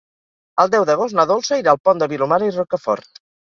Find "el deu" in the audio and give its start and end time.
0.63-0.85